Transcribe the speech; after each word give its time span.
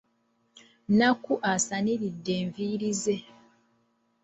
Nakku 0.97 1.33
asaniridde 1.53 2.31
enviiri 2.41 2.91
ze. 3.01 3.15